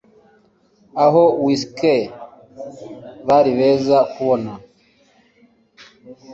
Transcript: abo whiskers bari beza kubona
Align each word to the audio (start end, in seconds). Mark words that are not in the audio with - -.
abo 1.03 1.23
whiskers 1.45 2.09
bari 3.27 3.51
beza 3.59 3.97
kubona 4.11 4.51